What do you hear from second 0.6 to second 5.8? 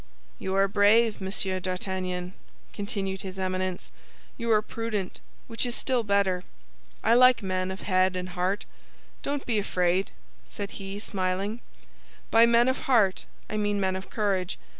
brave, Monsieur d'Artagnan," continued his Eminence; "you are prudent, which is